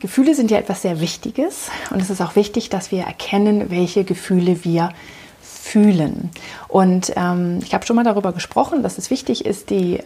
Gefühle 0.00 0.34
sind 0.34 0.50
ja 0.50 0.58
etwas 0.58 0.82
sehr 0.82 1.00
Wichtiges 1.00 1.70
und 1.90 2.00
es 2.00 2.10
ist 2.10 2.20
auch 2.20 2.36
wichtig, 2.36 2.70
dass 2.70 2.92
wir 2.92 3.02
erkennen, 3.02 3.70
welche 3.70 4.04
Gefühle 4.04 4.64
wir 4.64 4.90
fühlen. 5.68 6.30
Und 6.66 7.12
ähm, 7.16 7.58
ich 7.62 7.74
habe 7.74 7.84
schon 7.84 7.96
mal 7.96 8.04
darüber 8.04 8.32
gesprochen, 8.32 8.82
dass 8.82 8.96
es 8.96 9.10
wichtig 9.10 9.44
ist, 9.44 9.70
die, 9.70 9.98
äh, 9.98 10.04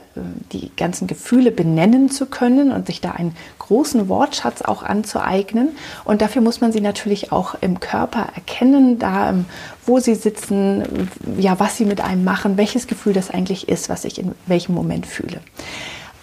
die 0.52 0.70
ganzen 0.76 1.06
Gefühle 1.06 1.50
benennen 1.50 2.10
zu 2.10 2.26
können 2.26 2.72
und 2.72 2.86
sich 2.86 3.00
da 3.00 3.12
einen 3.12 3.36
großen 3.58 4.08
Wortschatz 4.08 4.62
auch 4.62 4.82
anzueignen. 4.82 5.68
Und 6.04 6.20
dafür 6.20 6.42
muss 6.42 6.60
man 6.60 6.72
sie 6.72 6.80
natürlich 6.80 7.32
auch 7.32 7.54
im 7.60 7.80
Körper 7.80 8.28
erkennen, 8.34 8.98
da 8.98 9.30
ähm, 9.30 9.44
wo 9.86 10.00
sie 10.00 10.14
sitzen, 10.14 11.08
ja, 11.38 11.58
was 11.60 11.76
sie 11.76 11.84
mit 11.84 12.00
einem 12.00 12.24
machen, 12.24 12.56
welches 12.56 12.86
Gefühl 12.86 13.12
das 13.12 13.30
eigentlich 13.30 13.68
ist, 13.68 13.88
was 13.88 14.04
ich 14.04 14.18
in 14.18 14.32
welchem 14.46 14.74
Moment 14.74 15.06
fühle. 15.06 15.40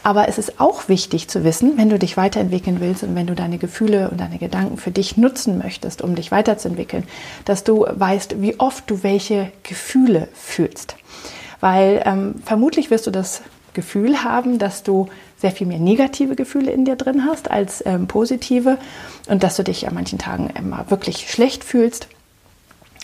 Aber 0.01 0.29
es 0.29 0.37
ist 0.37 0.59
auch 0.61 0.87
wichtig 0.87 1.27
zu 1.27 1.43
wissen, 1.43 1.77
wenn 1.77 1.89
du 1.89 1.99
dich 1.99 2.15
weiterentwickeln 2.15 2.79
willst 2.79 3.03
und 3.03 3.15
wenn 3.15 3.27
du 3.27 3.35
deine 3.35 3.57
Gefühle 3.57 4.09
und 4.09 4.19
deine 4.19 4.37
Gedanken 4.37 4.77
für 4.77 4.91
dich 4.91 5.17
nutzen 5.17 5.57
möchtest, 5.57 6.01
um 6.01 6.15
dich 6.15 6.31
weiterzuentwickeln, 6.31 7.03
dass 7.43 7.63
du 7.63 7.85
weißt, 7.87 8.41
wie 8.41 8.59
oft 8.59 8.89
du 8.89 9.03
welche 9.03 9.51
Gefühle 9.63 10.29
fühlst. 10.33 10.95
Weil 11.59 12.01
ähm, 12.05 12.35
vermutlich 12.45 12.89
wirst 12.91 13.07
du 13.07 13.11
das 13.11 13.41
Gefühl 13.73 14.23
haben, 14.23 14.57
dass 14.57 14.83
du 14.83 15.09
sehr 15.37 15.51
viel 15.51 15.67
mehr 15.67 15.79
negative 15.79 16.35
Gefühle 16.35 16.71
in 16.71 16.85
dir 16.85 16.95
drin 16.95 17.25
hast 17.25 17.51
als 17.51 17.85
ähm, 17.85 18.07
positive 18.07 18.77
und 19.27 19.43
dass 19.43 19.57
du 19.57 19.63
dich 19.63 19.87
an 19.87 19.93
manchen 19.93 20.19
Tagen 20.19 20.49
immer 20.57 20.89
wirklich 20.89 21.29
schlecht 21.29 21.63
fühlst. 21.63 22.07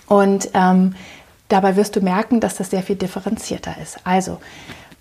Und 0.08 0.50
ähm, 0.54 0.96
dabei 1.50 1.76
wirst 1.76 1.96
du 1.96 2.02
merken, 2.02 2.40
dass 2.40 2.56
das 2.56 2.70
sehr 2.70 2.84
viel 2.84 2.96
differenzierter 2.96 3.76
ist. 3.82 3.98
Also 4.04 4.40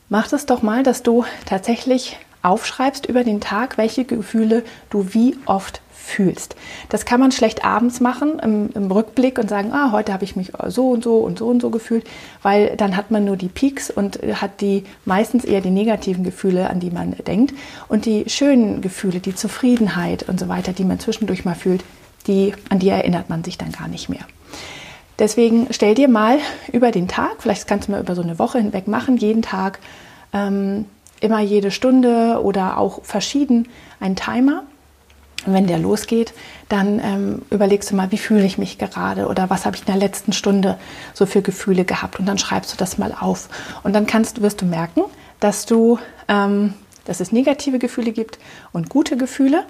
Mach 0.08 0.28
das 0.28 0.46
doch 0.46 0.62
mal, 0.62 0.82
dass 0.82 1.02
du 1.02 1.24
tatsächlich 1.46 2.18
aufschreibst 2.42 3.06
über 3.06 3.24
den 3.24 3.40
Tag, 3.40 3.78
welche 3.78 4.04
Gefühle 4.04 4.62
du 4.90 5.14
wie 5.14 5.36
oft 5.46 5.80
fühlst. 5.90 6.56
Das 6.90 7.06
kann 7.06 7.18
man 7.18 7.32
schlecht 7.32 7.64
abends 7.64 8.00
machen 8.00 8.38
im, 8.40 8.68
im, 8.74 8.90
Rückblick 8.90 9.38
und 9.38 9.48
sagen, 9.48 9.72
ah, 9.72 9.92
heute 9.92 10.12
habe 10.12 10.24
ich 10.24 10.36
mich 10.36 10.52
so 10.66 10.90
und 10.90 11.02
so 11.02 11.20
und 11.20 11.38
so 11.38 11.46
und 11.46 11.62
so 11.62 11.70
gefühlt, 11.70 12.06
weil 12.42 12.76
dann 12.76 12.96
hat 12.96 13.10
man 13.10 13.24
nur 13.24 13.38
die 13.38 13.48
Peaks 13.48 13.90
und 13.90 14.20
hat 14.34 14.60
die 14.60 14.84
meistens 15.06 15.44
eher 15.46 15.62
die 15.62 15.70
negativen 15.70 16.22
Gefühle, 16.22 16.68
an 16.68 16.80
die 16.80 16.90
man 16.90 17.12
denkt 17.26 17.54
und 17.88 18.04
die 18.04 18.24
schönen 18.28 18.82
Gefühle, 18.82 19.20
die 19.20 19.34
Zufriedenheit 19.34 20.28
und 20.28 20.38
so 20.38 20.48
weiter, 20.48 20.74
die 20.74 20.84
man 20.84 21.00
zwischendurch 21.00 21.46
mal 21.46 21.54
fühlt, 21.54 21.82
die 22.26 22.54
an 22.68 22.78
die 22.78 22.90
erinnert 22.90 23.30
man 23.30 23.42
sich 23.42 23.56
dann 23.56 23.72
gar 23.72 23.88
nicht 23.88 24.10
mehr. 24.10 24.26
Deswegen 25.18 25.68
stell 25.70 25.94
dir 25.94 26.08
mal 26.08 26.38
über 26.72 26.90
den 26.90 27.08
Tag, 27.08 27.36
vielleicht 27.38 27.66
kannst 27.66 27.88
du 27.88 27.92
mal 27.92 28.00
über 28.00 28.14
so 28.14 28.22
eine 28.22 28.38
Woche 28.38 28.58
hinweg 28.58 28.88
machen, 28.88 29.16
jeden 29.16 29.42
Tag, 29.42 29.78
ähm, 30.32 30.86
immer 31.20 31.40
jede 31.40 31.70
Stunde 31.70 32.40
oder 32.42 32.78
auch 32.78 33.02
verschieden 33.04 33.68
einen 34.00 34.16
Timer. 34.16 34.64
Und 35.46 35.52
wenn 35.52 35.66
der 35.66 35.78
losgeht, 35.78 36.32
dann 36.68 37.00
ähm, 37.00 37.42
überlegst 37.50 37.90
du 37.90 37.96
mal, 37.96 38.10
wie 38.10 38.18
fühle 38.18 38.44
ich 38.44 38.58
mich 38.58 38.78
gerade 38.78 39.26
oder 39.26 39.50
was 39.50 39.66
habe 39.66 39.76
ich 39.76 39.82
in 39.82 39.86
der 39.86 39.96
letzten 39.96 40.32
Stunde 40.32 40.78
so 41.12 41.26
für 41.26 41.42
Gefühle 41.42 41.84
gehabt 41.84 42.18
und 42.18 42.26
dann 42.26 42.38
schreibst 42.38 42.72
du 42.72 42.76
das 42.76 42.98
mal 42.98 43.14
auf. 43.18 43.48
Und 43.82 43.92
dann 43.92 44.06
kannst, 44.06 44.40
wirst 44.42 44.62
du 44.62 44.66
merken, 44.66 45.02
dass 45.40 45.66
du, 45.66 45.98
ähm, 46.28 46.74
dass 47.04 47.20
es 47.20 47.32
negative 47.32 47.78
Gefühle 47.78 48.12
gibt 48.12 48.38
und 48.72 48.88
gute 48.88 49.16
Gefühle 49.16 49.64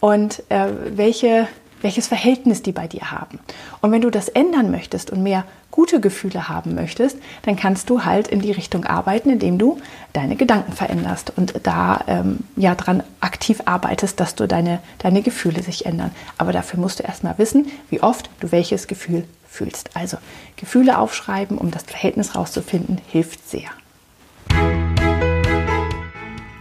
und 0.00 0.42
äh, 0.48 0.66
welche 0.96 1.46
welches 1.82 2.08
Verhältnis 2.08 2.62
die 2.62 2.72
bei 2.72 2.86
dir 2.86 3.10
haben. 3.10 3.38
Und 3.80 3.92
wenn 3.92 4.00
du 4.00 4.10
das 4.10 4.28
ändern 4.28 4.70
möchtest 4.70 5.10
und 5.10 5.22
mehr 5.22 5.44
gute 5.70 6.00
Gefühle 6.00 6.48
haben 6.48 6.74
möchtest, 6.74 7.16
dann 7.42 7.56
kannst 7.56 7.90
du 7.90 8.04
halt 8.04 8.28
in 8.28 8.40
die 8.40 8.52
Richtung 8.52 8.84
arbeiten, 8.84 9.30
indem 9.30 9.58
du 9.58 9.78
deine 10.12 10.36
Gedanken 10.36 10.72
veränderst 10.72 11.32
und 11.36 11.54
da 11.62 12.04
ähm, 12.06 12.40
ja 12.56 12.74
dran 12.74 13.02
aktiv 13.20 13.62
arbeitest, 13.64 14.18
dass 14.20 14.34
du 14.34 14.48
deine, 14.48 14.80
deine 14.98 15.22
Gefühle 15.22 15.62
sich 15.62 15.86
ändern. 15.86 16.10
Aber 16.38 16.52
dafür 16.52 16.80
musst 16.80 16.98
du 16.98 17.04
erstmal 17.04 17.38
wissen, 17.38 17.66
wie 17.88 18.02
oft 18.02 18.30
du 18.40 18.52
welches 18.52 18.88
Gefühl 18.88 19.24
fühlst. 19.48 19.90
Also 19.94 20.16
Gefühle 20.56 20.98
aufschreiben, 20.98 21.58
um 21.58 21.70
das 21.70 21.84
Verhältnis 21.84 22.34
rauszufinden, 22.34 23.00
hilft 23.08 23.48
sehr. 23.48 23.70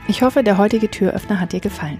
Ich 0.08 0.24
hoffe, 0.24 0.44
der 0.44 0.58
heutige 0.58 0.90
Türöffner 0.90 1.40
hat 1.40 1.54
dir 1.54 1.60
gefallen. 1.60 2.00